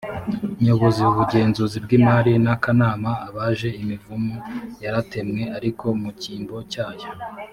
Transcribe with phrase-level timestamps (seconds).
[0.63, 4.35] nyobozi ubugenzuzi bw imari n akanama abaje imivumu
[4.83, 7.07] yaratemwe ariko mu cyimbo cyayo